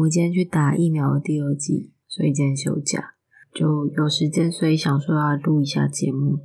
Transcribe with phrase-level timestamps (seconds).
[0.00, 3.14] 我今天去打疫苗的第二剂，所以今天休假，
[3.52, 6.38] 就有时间，所以想说要录一下节目。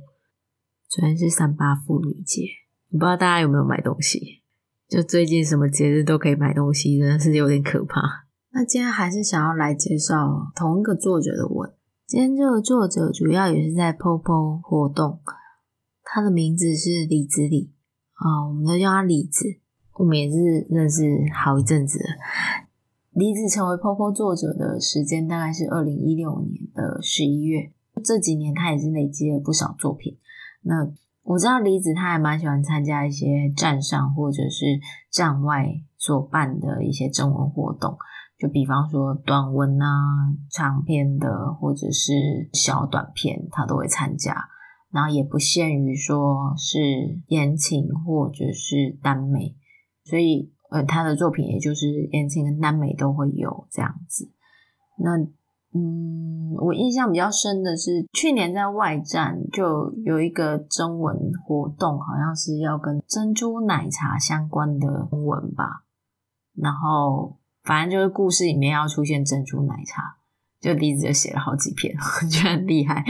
[0.88, 2.42] 昨天是三八妇女节，
[2.90, 4.42] 不知道大家有没有买东西？
[4.88, 8.26] 就最近什么节日都可以买东西，真的是有点可怕。
[8.50, 11.72] 那今天还是想要来介绍同一个作者的文。
[12.06, 15.20] 今天这个作者主要也是在 POPO 活动，
[16.02, 17.72] 他的名字是李子李
[18.14, 19.60] 啊，我们都叫他李子。
[19.94, 22.00] 我们也是认识好一阵子。
[23.14, 27.70] 李子成为 POPO 作者的时间大概是二零一六年的十一月，
[28.04, 30.18] 这几年他也是累积了不少作品。
[30.62, 30.90] 那
[31.22, 34.80] 我知道李子他还蛮喜欢参加一些站上或者是
[35.12, 37.96] 站外所办的一些征文活动。
[38.36, 44.48] 就比方说短文啊、长篇的或者是小短篇，他都会参加。
[44.90, 49.56] 然后也不限于说是言情或者是耽美，
[50.04, 54.30] 所以呃，他的作品也就是言情跟耽美都会有这样子。
[54.98, 55.16] 那
[55.72, 65.84] 嗯，我印象比较深的是去年在外站就有一个征文活动，好像是要跟珍珠奶茶相关的文吧，
[66.54, 67.38] 然后。
[67.64, 70.18] 反正就是故事里面要出现珍珠奶茶，
[70.60, 73.02] 就李子就写了好几篇， 我觉得很厉害。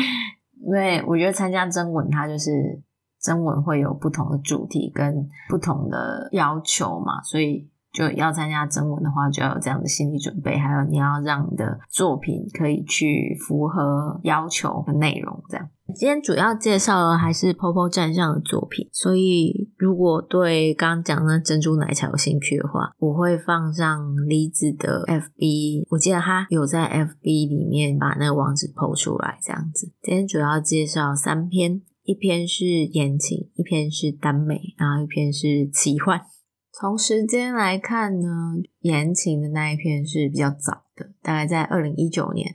[0.61, 2.81] 因为我觉得参加征文，它就是
[3.25, 7.69] 征文会有不同的主题跟不同的要求嘛，所以。
[7.95, 15.41] 就要参加征文的话，就要有这样的心理准备，还有你要让你的作品可以去符合要求的内容。
[15.49, 29.93] 这样，今天主要介绍的还是 POPO 站上的作品，所以如果对刚刚讲的珍珠奶茶有兴趣的话，我会放上李子的 FB，我记得他有在 FB 里面把那个网址 PO 出来，这样子。
[30.03, 36.21] 今天主要介绍三篇，一篇是言情，一篇是耽美，然后一篇是奇幻。
[36.71, 38.29] 从时间来看呢，
[38.81, 42.53] 言情的那一篇是比较早的，大概在二零一九年。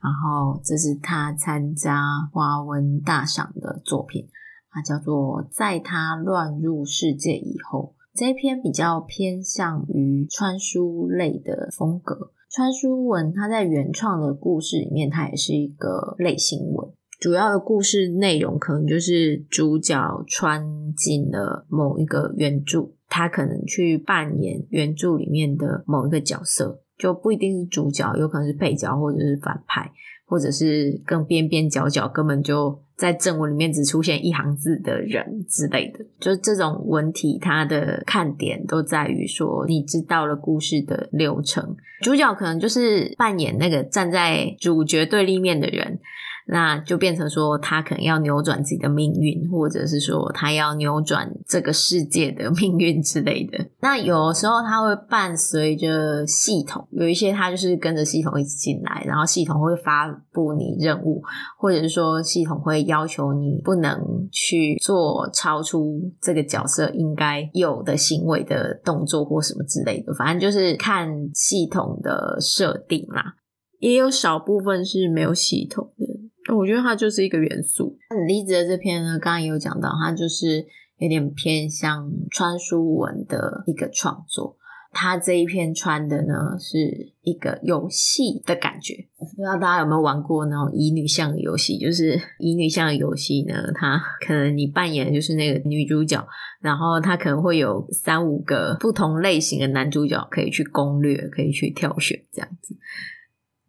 [0.00, 2.00] 然后这是他参加
[2.32, 4.28] 华文大赏的作品，
[4.70, 7.96] 它叫做《在他乱入世界以后》。
[8.14, 13.32] 这一篇比较偏向于穿书类的风格，穿书文。
[13.32, 16.92] 它在原创的故事里面，它也是一个类型文。
[17.22, 22.90] 主要的故事内容可能就是主角穿进了某一个原著。
[23.08, 29.88] 他可能去扮演原著里面的某一个角色，就不一定是主角，有可能是配角，或者是反派，
[30.26, 36.04] 或者是更边边角角，根本就在正文里面只出现一行字的人之类的。
[36.18, 46.00] 就是这种文体，它的看点都在于说，你知道了故事的流程，主角可能就是扮演那个站在主角对立面的人。
[46.46, 53.66] 那就变成说，他可能要扭转自己的命运，或者是说他要扭转这个世界的命运之类的。
[53.80, 61.22] 那有时候他会伴随着系统，有一些他就是跟着系统一起进来，然后系统会发布你任务，
[61.58, 70.12] 或者是说系统会要求你不能去做超出这个角色应该有的行为的动作或什么之类的。
[70.14, 73.36] 反正就是看系统的设定啦，
[73.78, 76.11] 也有少部分是没有系统的。
[76.56, 77.96] 我觉得它就是一个元素。
[78.26, 80.66] 李子的这篇呢，刚刚也有讲到，它就是
[80.98, 84.56] 有点偏向穿书文的一个创作。
[84.94, 88.94] 它这一篇穿的呢，是一个游戏的感觉。
[89.18, 91.78] 不知道大家有没有玩过那种乙女向的游戏？
[91.78, 96.22] 就是乙女向的游戏呢，它可能你扮演的就是那个女主角，
[96.60, 102.76] 然后它可能会有三五个不同类型的男主角可以去攻略，可以去挑选这样子。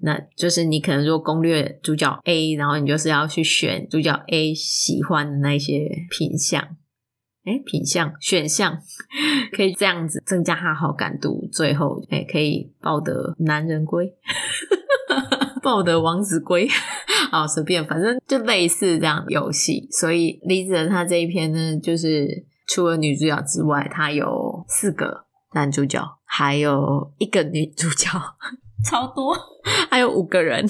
[0.06, 6.62] 那就是你可能说攻略主角 A，然后你就是要去选主角 A 喜欢的那些品相，
[7.46, 8.78] 诶品相选项
[9.56, 14.14] 可以这样子增加他好感度，最后诶可以抱得男人归，
[15.64, 16.68] 抱得王子归，
[17.32, 19.88] 好随便，反正就类似这样的游戏。
[19.90, 25.24] 所以李子仁他这一篇呢，就是除了女主角之外，他有四个
[25.54, 28.10] 男主角，还有一个女主角。
[28.84, 29.36] 超多，
[29.90, 30.68] 还有五个人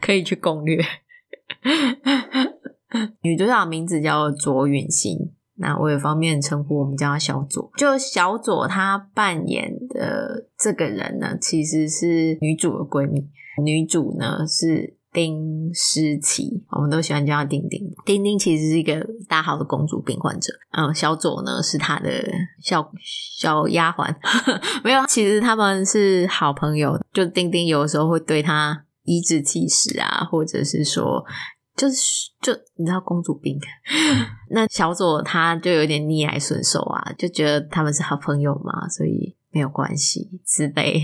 [0.00, 0.78] 可以去攻略。
[3.22, 7.70] 女主角名字叫左允星，那我也方便称呼，我们叫她小左。
[7.76, 13.28] 就小左她扮演的这个人呢，其实是女主的闺蜜。
[13.64, 14.97] 女主呢是。
[15.12, 17.80] 丁诗琪，我们都喜欢叫她丁丁。
[18.04, 20.52] 丁丁其实是一个大号的公主病患者。
[20.72, 22.10] 嗯，小左呢是她的
[22.62, 24.14] 小小丫鬟，
[24.84, 26.98] 没有，其实他们是好朋友。
[27.12, 31.24] 就丁丁有时候会对她颐指气使啊，或者是说，
[31.74, 33.58] 就是就你知道公主病，
[34.50, 41.00] 那小左他就有点逆来顺受啊，就觉得他们是好朋友嘛，所以没有关系自卑。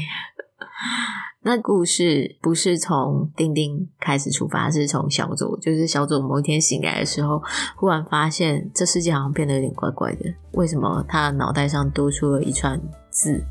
[1.46, 5.54] 那故事不是从丁丁开始出发，是从小佐。
[5.60, 7.42] 就是小佐某一天醒来的时候，
[7.76, 10.24] 忽然发现这世界好像变得有点怪怪的。
[10.52, 12.80] 为什么他脑袋上多出了一串
[13.10, 13.44] 字？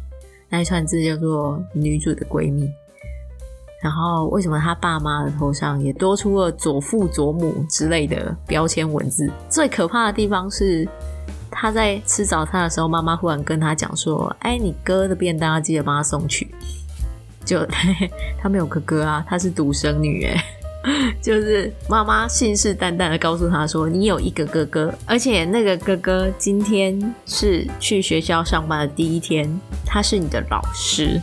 [0.50, 2.68] 那一串字叫做“女主的闺蜜”。
[3.80, 9.30] 然后为什么他爸妈的头上也多出了“左父左母”之类的标签文字？
[9.50, 10.88] 最可怕的地方是，
[11.51, 16.48] 他在吃早餐的时候，妈妈忽然跟他讲说：“哎，你哥的便当要记得帮他送去。”
[17.45, 17.66] 就
[18.42, 20.44] 他没有哥哥啊，他是独生女哎，
[21.22, 29.50] 就是妈妈信誓旦旦的告诉他说，你有一个哥哥，而且那个哥哥今天是去学校上班的第一天，
[29.86, 31.22] 他是你的老师，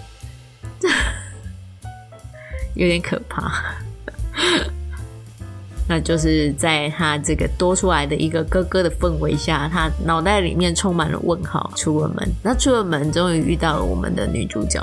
[2.75, 3.75] 有点可怕。
[5.89, 11.69] 那就是在他这个多出来的一个哥哥的氛围下，他脑袋里面充满了问号。
[11.75, 14.81] 出了门，那出了门，终于遇到了我们的女主角。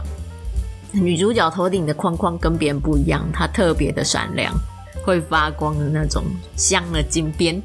[1.02, 4.54] 女主角头顶的框框跟别人不一样，它特别的闪亮，
[5.04, 6.24] 会发光的那种
[6.56, 7.62] 镶了金边，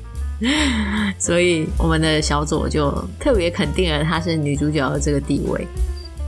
[1.18, 5.66] 所以我们的小佐就特别肯定了她是女主角的这个地位。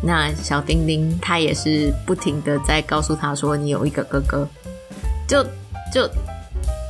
[0.00, 4.48] 那小丁丁他也是不停的在告诉她说：“你有一个哥哥，
[5.26, 5.42] 就
[5.92, 6.08] 就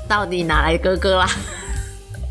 [0.06, 1.26] 到底哪来哥哥啦？”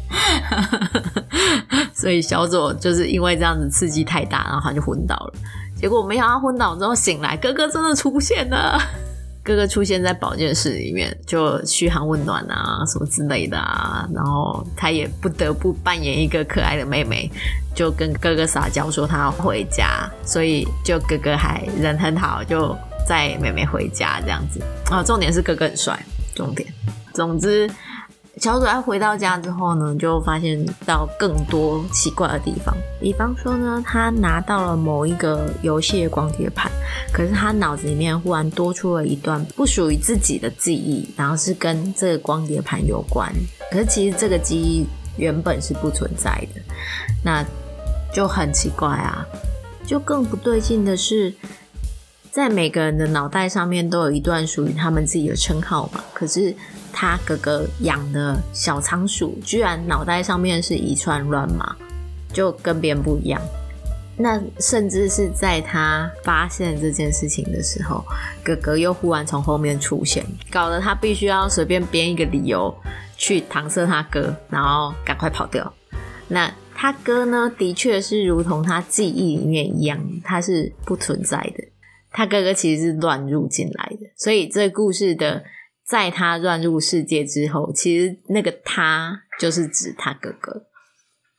[1.95, 5.33] 所以小佐就是因为这样子刺激太大，然后他就昏倒了。
[5.79, 8.79] 结果没想到昏倒之后醒来，哥哥真的出现了。
[9.43, 14.05] 哥哥出现在保健室里面，就嘘寒问暖啊，什么之类的啊。
[14.13, 17.31] 然后他也不得不扮演一个可爱的妹妹，
[17.73, 20.09] 就跟哥哥撒娇说他要回家。
[20.25, 22.75] 所以就哥哥还人很好，就
[23.07, 24.61] 载妹妹回家这样子。
[24.91, 25.97] 啊，重点是哥哥很帅。
[26.35, 26.67] 重点，
[27.13, 27.69] 总之。
[28.39, 32.75] 小佐回到家之后呢，就发现到更多奇怪的地方。
[32.99, 36.71] 比方说呢，他拿到了某一个游戏的光碟盘，
[37.11, 43.31] 可是他脑子里面忽然多出了一段不属于自己的记忆，然后是跟这个光碟盘有关。
[43.71, 44.85] 可是其实这个记忆
[45.17, 46.61] 原本是不存在的，
[47.23, 47.43] 那
[48.13, 49.25] 就很奇怪啊。
[49.85, 51.33] 就更不对劲的是，
[52.29, 56.55] 在每个人的脑袋上面都有一段属于他们自己的称号嘛，可是。
[56.99, 61.75] 他哥哥养的小仓鼠，居然脑袋上面是一串乱码，
[62.33, 63.39] 就跟别人不一样。
[64.17, 68.03] 那甚至是在他发现这件事情的时候，
[68.43, 72.75] 哥哥又忽然从后面出现，搞得他必须要随便编一个理由
[73.15, 75.71] 去搪塞他哥，然后赶快跑掉。
[76.27, 81.63] 那他哥呢，的确是如同他记忆里面一样，他是不存在的。
[82.11, 85.43] 他哥哥其实是乱入进来的，所以这故事的。
[85.87, 90.63] 在他乱入世界之后，其实那个他就是指他哥哥。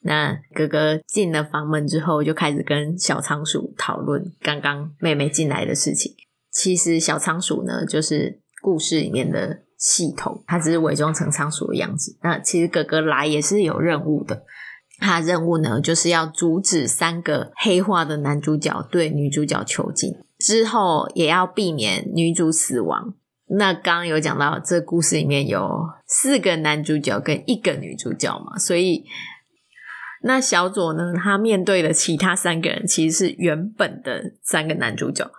[0.01, 6.15] 那哥哥进了房门之后，就开始跟小仓鼠讨论刚刚妹妹进来的事情。
[6.51, 12.17] 其实小仓鼠呢，就是故事里面的系统，他只是伪装成仓鼠的样子。
[12.23, 14.45] 那其实哥哥来也是有任务的，
[14.99, 23.15] 他任务呢就是要阻止三个黑化的男主角对女主角囚禁，之后也要避免女主死亡。
[23.51, 25.71] 那刚刚有讲到，这故事里面有
[26.07, 29.05] 四个男主角跟一个女主角嘛，所以
[30.23, 35.31] 那小佐呢，他面对的其他三个人其实是原本的三个男主角，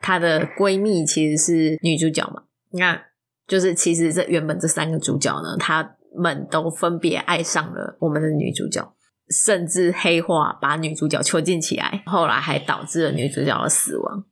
[0.00, 3.00] 她的闺蜜其实是女主角嘛，那
[3.46, 8.94] 就是其实这原本这三个主角呢，他们都分别爱上了我们的女主角，
[9.30, 14.24] 甚至黑化把女主角囚禁起来，后来还导致了女主角的死亡。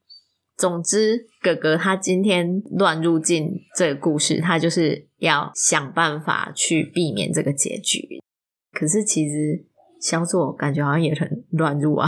[0.60, 8.20] 总之，哥哥他今天乱入进这个故事，他就是要想办法去避免这个结局。
[8.70, 9.64] 可是其实
[9.98, 12.06] 小佐感觉好像也很乱入啊，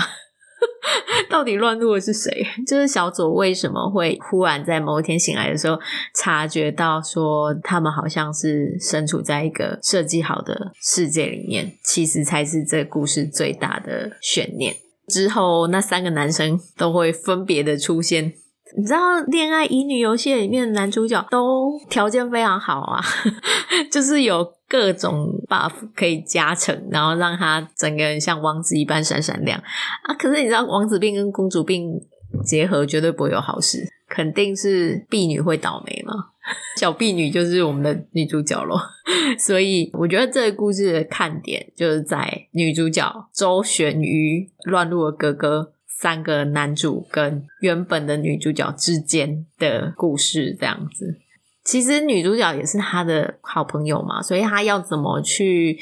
[1.31, 2.47] 到底乱入的是谁？
[2.67, 5.81] 就是小佐为什么会忽然在某一天醒来的时候，
[6.15, 14.75] 察觉到说他们好像是身处在一个设计好的世界里面，其实才是这故事最大的悬念。
[15.09, 18.35] 之后那三个男生都会分别的出现。
[18.77, 23.01] 你知道《恋爱乙女游戏》里面的男主角都条件非常好啊，
[23.93, 29.59] 就是有各种 buff 可以加成，然后让他整个人像王子一般闪闪亮
[30.05, 30.15] 啊。
[30.15, 32.01] 可是你知道王子病跟公主病
[32.45, 36.15] 结合绝对不会有好事，肯定是婢女会倒霉嘛。
[36.77, 38.81] 小婢女就是我们的女主角咯，
[39.39, 45.73] 所以我觉得这个故事的看点就是在女主角周旋于乱入的哥哥。
[46.03, 51.21] 三个男主跟原本的女主角之间的故事，这样子。
[51.65, 55.79] 其实女主角也是他的好朋友嘛，所以他要怎么去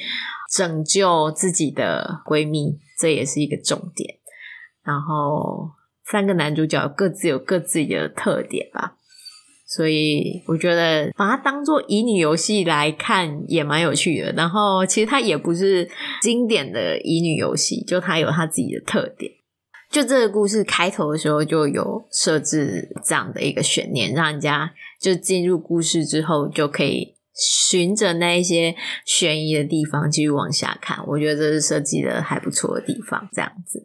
[0.53, 4.19] 拯救自己的闺蜜，这也是一个重点。
[4.85, 5.71] 然后
[6.05, 8.97] 三个男主角各自有各自的特点吧，
[9.67, 14.31] 所以我觉得把它当做乙女游戏来看也蛮有趣的。
[14.33, 15.89] 然后其实它也不是
[16.21, 19.33] 经典的乙女游戏，就它有它自己的特点。
[19.91, 31.05] 就这个故事开头的时候就有设置这样的一个悬念，让人家就进入故事之后就可以循着那一些悬疑的地方继续往下看。
[31.09, 33.85] 我觉得这是设计的还不错的地方，这样子。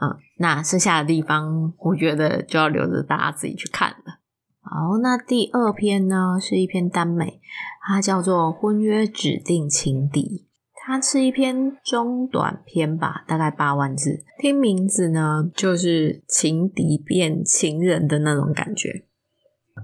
[0.00, 4.20] 嗯，那剩下的地方我觉得就要留着大家自己去看了。
[4.62, 7.40] 好，那第二篇呢是一篇耽美，
[7.86, 10.46] 它叫做《婚约指定情敌》。
[10.84, 14.24] 它是一篇中短篇吧，大概八万字。
[14.40, 19.04] 听名字呢，就是情敌变情人的那种感觉。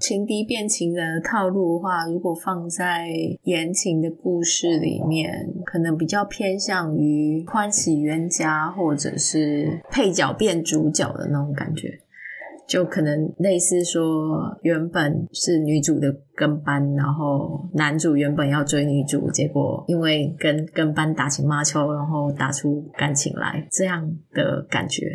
[0.00, 3.08] 情敌变情人的套路的话，如果放在
[3.44, 12.00] 言情的故事里面，可能比较偏向于欢喜冤家，或者是配角变主角的那种感觉。
[12.68, 25.06] 就可能类似说，原本是女主的跟班，然后男主原本要追女主，结果因为跟跟班打情骂俏，然后打出感情来，这样的感觉。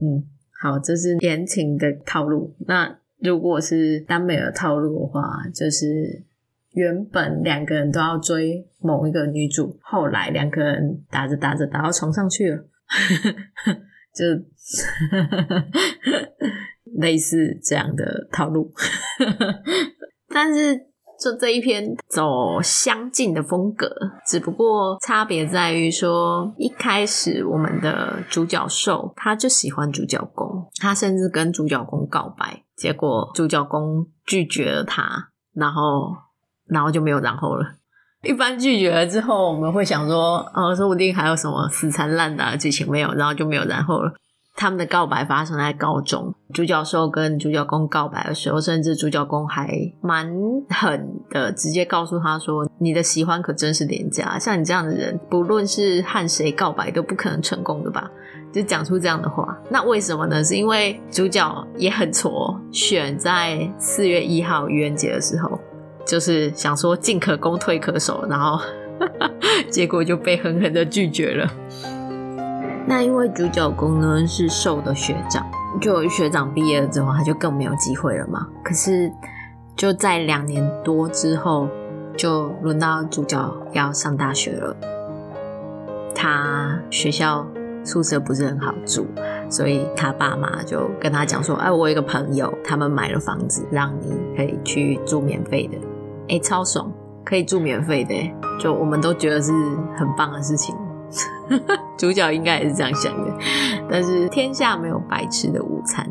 [0.00, 0.24] 嗯，
[0.58, 2.56] 好，这是言情的套路。
[2.66, 6.24] 那如果是耽美的套路的话，就是
[6.70, 12.64] 原本两个人都要追某一个女主，后来两个人打着打着打到床上去了，
[14.14, 14.24] 就。
[16.98, 18.72] 类似这样的套路，
[20.28, 20.76] 但是
[21.18, 23.88] 就这一篇走相近的风格，
[24.26, 36.14] 只不过差别在于说，一开始我们的主角受他就喜欢主角攻，他甚至跟主角攻告白，结果主角攻拒绝了他，然后
[36.66, 37.74] 然后就没有然后了。
[38.22, 44.12] 一般拒绝了之后，我们会想说，哦，说不定还有什么死缠烂打的剧情没有，然后就没有然后了。
[44.54, 50.30] 他们的告白发生在高中，主角受跟主角公告白的时候，甚至主角公还蛮
[50.68, 58.10] 狠的，直接告诉他说：“你的喜欢可真是廉价，像你这样的人，不论是和谁告白都不可能成功的吧？”
[58.52, 59.58] 就讲出这样的话。
[59.70, 60.44] 那为什么呢？
[60.44, 65.58] 是因为主角也很挫，选在四月一号愚人节的时候，
[66.06, 68.60] 就是想说进可攻退可守，然后
[69.70, 71.50] 结果就被狠狠的拒绝了。
[72.86, 75.46] 那因为主角公呢是受的学长，
[75.80, 78.46] 就学长毕业了之后，他就更没有机会了嘛。
[78.62, 79.10] 可是
[79.76, 81.68] 就在两年多之后，
[82.16, 84.76] 就轮到主角要上大学了。
[86.14, 87.46] 他学校
[87.84, 89.06] 宿舍不是很好住，
[89.48, 95.78] 所以他爸妈就跟他讲说：“哎，我有一个朋友，他们买了房子，让你可以去住免费的。
[96.28, 96.92] 哎，超爽，
[97.24, 98.14] 可以住免费的，
[98.60, 99.52] 就我们都觉得是
[99.96, 100.76] 很棒的事情。”
[101.98, 103.30] 主角应该也是这样想的，
[103.88, 106.06] 但是天下没有白吃的午餐。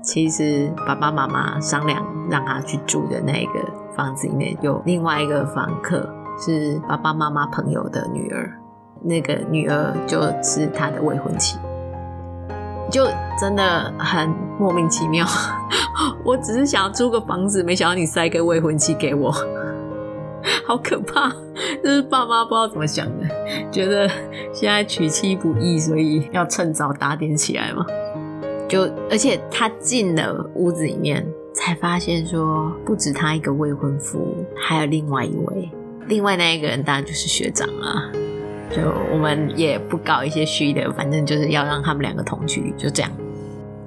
[0.00, 3.60] 其实爸爸妈妈商量让他去住的那个
[3.94, 8.58] 房子里面，有另外一个房客是爸爸妈妈朋友的女儿，
[9.02, 11.58] 那个女儿就是他的未婚妻，
[12.90, 13.06] 就
[13.38, 15.26] 真的很莫名其妙。
[16.24, 19.34] 我只是想要租个房子，没想到你塞个未婚妻给我。
[20.66, 21.30] 好可怕！
[21.82, 23.26] 就是爸妈不知道怎么想的，
[23.70, 24.08] 觉得
[24.52, 27.84] 现在娶妻不易，所以要趁早打点起来嘛。
[28.68, 35.70] 就而且他进了屋子里面，才发现说不止他一个未婚夫，还有另外一位，
[36.06, 38.10] 另外那一个人当然就是学长啊。
[38.70, 43.10] 就我们也不搞一些虚的，反正就是要让他们两个同居，就这样。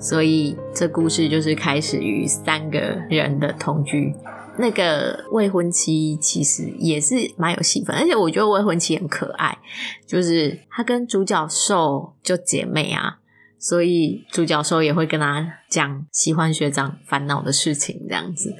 [0.01, 2.79] 所以这故事就是开始于三个
[3.09, 4.13] 人的同居。
[4.57, 9.57] 那个未婚妻其实也是蛮有戏份，而且我觉得未婚妻很可爱，
[10.05, 13.19] 就是她跟主角受就姐妹啊，
[13.57, 18.53] 所以主角受也会跟她讲喜欢学长烦恼的事情这样子，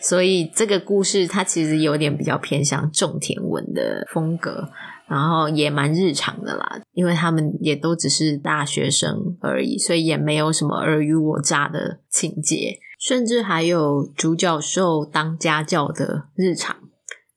[0.00, 4.70] 所以这个故事它其实有点比较偏向种田文的风格，
[5.06, 12.78] 然后也蛮日常的啦，因为他们也都只是大学生而已，所以也没有什么尔虞我诈的情节。
[12.98, 16.74] 甚至还有主角受当家教的日常，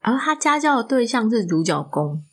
[0.02, 2.24] 而他家教的对象是主角公。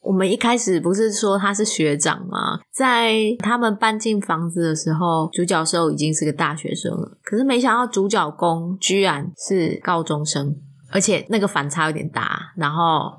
[0.00, 2.60] 我们一开始不是说他是学长吗？
[2.72, 7.18] 在他们搬进房子的时候，主角受已经是个大学生了。
[7.24, 10.54] 可是没想到主角公居然是高中生，
[10.92, 12.52] 而且那个反差有点大。
[12.56, 13.12] 然后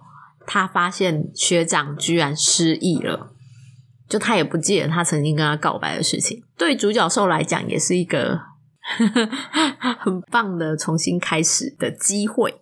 [0.45, 3.31] 他发现学长居然失忆了，
[4.07, 6.43] 就他也不记得他曾经跟他告白的事情。
[6.57, 8.39] 对主角兽来讲，也是一个。
[9.99, 12.61] 很棒的重新开始的机会，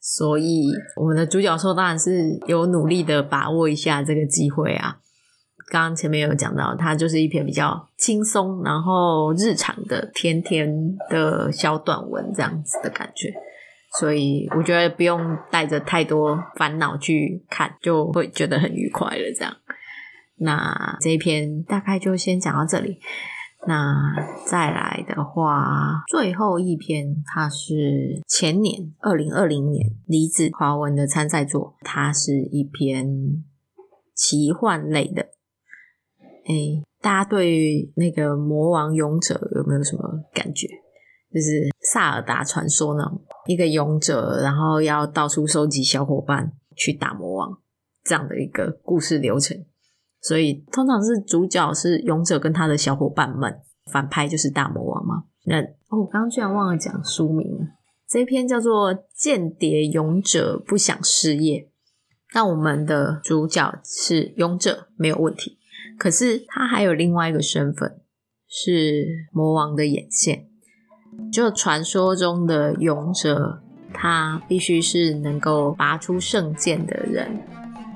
[0.00, 4.98] 所以我们的主角兽当然是有努力的把握一下这个机会啊。
[5.72, 10.72] 刚刚前面有讲到，它就是一篇比较轻松，然后日常的甜甜
[11.10, 13.34] 的小短文这样子的感觉，
[13.98, 19.32] 所以我觉得不用带着太多烦恼去看，就会觉得很愉快了。
[19.36, 19.56] 这样，
[20.38, 22.98] 那这一篇大概就先讲到这里。
[23.66, 24.14] 那
[24.46, 33.42] 再来的话，最后一篇它是前年二零二零年李子华文的参赛作，它是一篇
[34.14, 35.28] 奇幻类的。
[36.46, 40.68] 哎，大家对那个魔王勇者有没有什么感觉？
[41.34, 43.02] 就是萨尔达传说呢，
[43.48, 47.58] 一个勇者，然后要到处收集小伙伴去打魔王，
[48.04, 49.64] 这样的一个故事流程。
[50.22, 53.60] 所以通常是主角是勇者跟他的小伙伴们，
[53.90, 55.24] 反派就是大魔王嘛。
[55.46, 57.66] 那哦，我刚刚居然忘了讲书名了，
[58.08, 61.58] 这一篇叫做《间谍勇者不想失业》。
[62.32, 65.58] 那我们的主角是勇者，没有问题。
[65.98, 68.00] 可是他还有另外一个身份，
[68.48, 70.48] 是魔王的眼线。
[71.32, 73.58] 就传说中的勇者，
[73.92, 77.28] 他必须是能够拔出圣剑的人。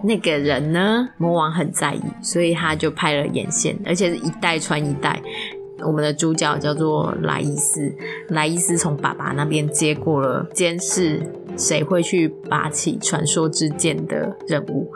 [0.02, 5.20] 那个人呢，魔王很在意，所以他就派了眼线，而且是一代传一代。
[5.80, 7.94] 我们的主角叫做莱伊斯，
[8.28, 11.20] 莱伊斯从爸爸那边接过了监视
[11.56, 14.92] 谁会去拔起传说之剑的任务。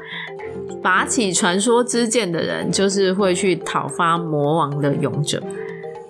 [0.82, 5.40] 拔起传说之剑的人，就是会去讨伐魔王的勇者。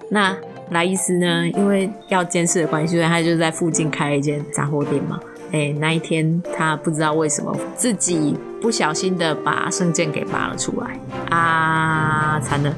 [0.09, 0.35] 那
[0.73, 1.47] 莱伊斯呢？
[1.49, 5.21] 因为要监视的关系，所以他就在附近开了一间杂货店嘛。
[5.53, 10.99] 哎，那一天他不知道为什么自己不小心的把圣剑给拔了出来
[11.31, 12.41] 啊！
[12.41, 12.75] 惨了，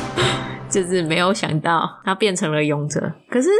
[0.70, 3.12] 就是没有想到他变成了勇者。
[3.28, 3.50] 可是。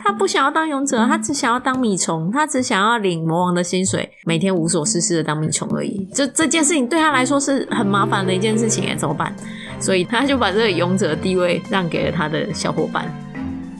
[0.00, 6.08] 他不想要当勇者，他只想要当米虫，他只想要领魔王的薪水，每天无所事事的当米虫而已。
[6.14, 9.34] 这这件事情对他来说是很麻烦的一件事情，哎，怎么办？
[9.78, 13.06] 所以他就把这个勇者地位让给了他的小伙伴，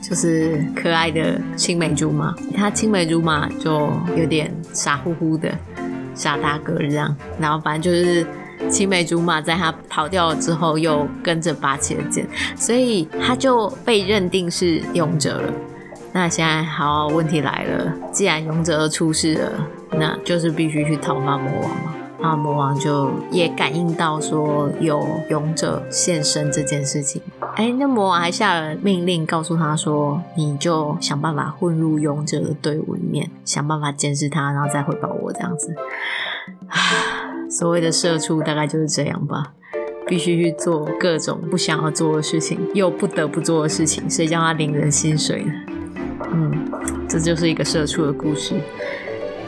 [0.02, 2.34] 就是可爱的青梅竹马。
[2.54, 5.52] 他青梅竹马就有点傻乎乎的
[6.14, 8.26] 傻大个这样，然后反正就是
[8.68, 15.52] 青梅竹马在他跑掉了之后又跟着拔起了剑，所以他就被认定是勇者了。
[16.12, 19.52] 那现在好，问题来了，既然勇者出事了，
[19.92, 21.94] 那就是必须去讨伐魔王嘛。
[22.20, 27.22] 那魔王就也感应到说有勇者现身这件事情，
[27.54, 35.74] 哎，那魔王还下了命令，告诉他说，你就想办法混入勇者的队伍里面，想办法监视他，然后再回报我这样子。
[37.50, 39.52] 所谓的社畜大概就是这样吧，
[40.06, 45.52] 必须去做各种不想要做的事情，又不得不做的事情，谁叫他领人薪水呢？
[46.32, 46.68] 嗯，
[47.08, 48.54] 这就是一个社畜的故事。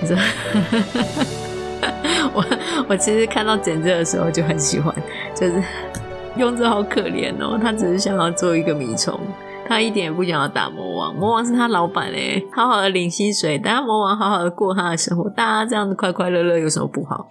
[0.07, 0.17] 这，
[2.35, 2.45] 我
[2.89, 4.95] 我其实看到简介的时候就很喜欢，
[5.35, 5.63] 就是
[6.37, 9.19] 勇者好可怜哦，他只是想要做一个米虫，
[9.67, 17.27] 他一点也不想要打魔王，魔王是他老板哎，好好的领薪水，大家魔王好好的过他的生活，大家这样子快快乐乐有什么不好？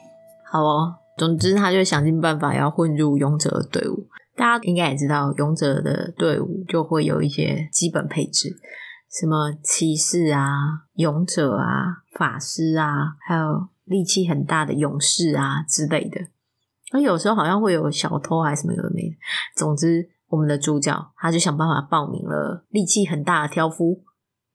[0.52, 4.08] 好哦，总之他就想尽办法要混入勇者的队伍。
[4.36, 8.50] 大家应该也知道，勇者的队伍就会有一些基本配置。
[9.12, 10.48] 什么骑士啊、
[10.94, 16.22] 勇者啊、法师啊，还有力气很大的勇士啊之类的。
[16.92, 19.16] 而有时候好像会有小偷还是什么有的没的。
[19.56, 24.04] 总之，我们的主角他就想办法报名了力气很大的挑夫。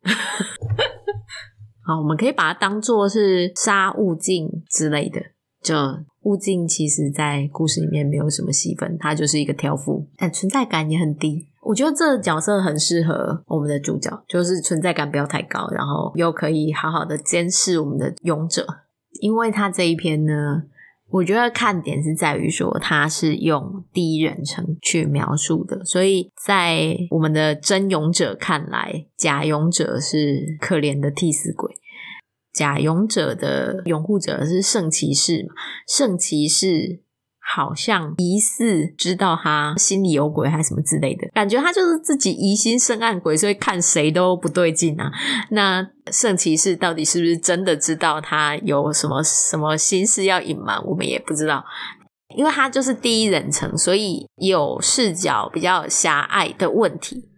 [1.86, 5.20] 好，我们可以把它当做是杀悟净之类的。
[5.62, 5.74] 就
[6.22, 11.48] 悟净其实在故事里面没有什么戏份，他就是一个挑夫，但存在感也很低。
[11.62, 18.66] 我觉得这个角色很适合我们的主角，就是存在感不要太高，然后又可以好好的监视我们的勇者。
[19.20, 20.64] 因为他这一篇呢，
[21.10, 31.74] 我觉得看点是在于说他是用第一人称去描述的，所以在我们的真勇者看来，假勇者是可怜的替死鬼，
[32.52, 35.54] 假勇者的拥护者是圣骑士嘛，
[35.86, 37.00] 圣骑士。
[37.46, 45.12] 好像疑似知道他心里有鬼还是什么之类的，感觉他就是自己疑心生暗鬼，所以看谁都不对劲啊。
[45.50, 50.82] 那圣骑士到底是不是真的知道他有什么什么心事要隐瞒？
[50.84, 51.62] 我们也不知道，
[52.34, 57.28] 因为他就是第一人称，所以有视角比较狭隘的问题。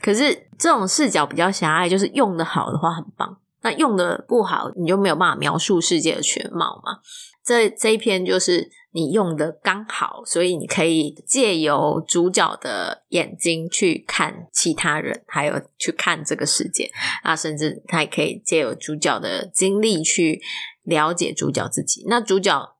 [0.00, 7.00] 可是这种视角比较狭隘，就是用得好的话很棒，那用得不好，你就没有办法描述世界的全貌嘛。
[7.44, 8.70] 这这一篇就是。
[8.96, 16.90] 你用的刚好，所以你可以借由主角的眼睛去看其他人，还有去看这个世界
[17.22, 20.40] 啊，甚至他也可以借由主角的经历去
[20.82, 22.04] 了解主角自己。
[22.08, 22.74] 那主角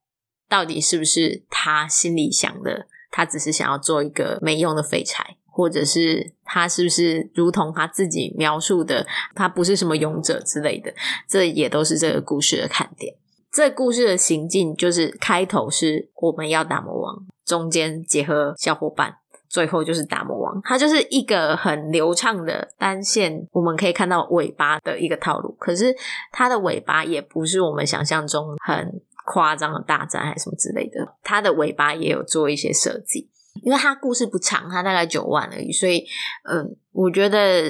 [0.48, 2.86] 到底是不是他心里想的？
[3.10, 10.94] 他只是想要做一个没用的废柴，或者是他是不是如同他自己描述的，他不是什么勇者之类的，
[11.28, 13.14] 这也都是这个故事的看点。
[13.52, 19.16] 这故事的行进就是开头是我们要打魔王，中间结合小伙伴。
[19.48, 25.56] 最后就是打魔王，它就是一个很流畅的单线，我们可以看到尾巴的一个套路。
[25.58, 25.94] 可是
[26.32, 33.30] 它的尾巴也不是我们想象中很夸张的大战还是什么之类的，它的尾巴也有做一些设计。
[33.62, 36.04] 因为它故事不长，它大概九万而已，所以
[36.50, 37.62] 嗯，我觉得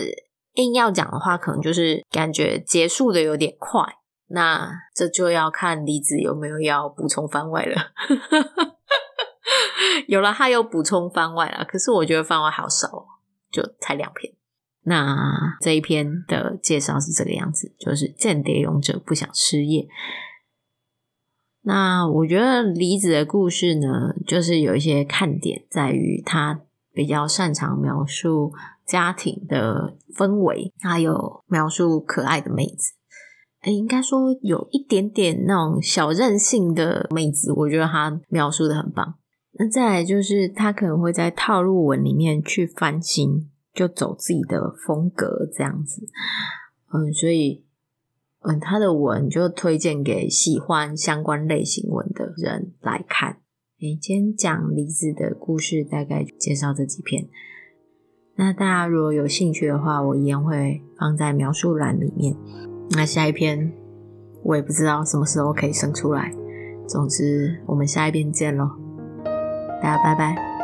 [0.55, 3.83] 硬要讲的话，可能就是感觉结束的有点快。
[4.29, 7.93] 那这就要看梨子有没有要补充番外了。
[10.09, 13.07] 有了，他有补充番外了，可是我觉得番外好少，
[13.51, 14.33] 就才两篇。
[14.83, 19.89] 那这一篇的介绍是这个样子，就是间谍勇者不想失业。
[21.63, 26.61] 那我觉得梨子的故事呢，就是有一些看点，在于他
[26.93, 28.53] 比较擅长描述
[28.87, 32.95] 家庭的氛围，还有描述可爱的妹子。
[33.67, 39.15] 诶，应该说有一点点那种小任性的妹子，我觉得她描述的很棒。
[39.59, 46.07] 那再来就是她可能会在套路文里面去翻新，就走自己的风格这样子。
[46.93, 47.65] 嗯，所以
[48.43, 53.41] 嗯，她的文就推荐给喜欢相关类型文的人来看。
[53.81, 57.29] 诶，今天讲离子的故事，大概介绍这几篇。
[58.37, 62.37] 那大家如果有兴趣的话，我一样会放在描述栏里面。
[62.91, 63.73] 那下一篇
[64.43, 66.33] 我也不知道什么时候可以生出来。
[66.87, 68.71] 总之，我们下一篇见喽。
[69.83, 70.56] 大家拜拜。